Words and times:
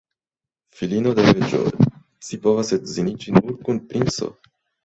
Filino 0.79 1.11
de 1.19 1.25
reĝo, 1.27 1.59
ci 2.29 2.41
povas 2.47 2.75
edziniĝi 2.79 3.37
nur 3.39 3.55
kun 3.69 3.83
princo. 3.93 4.35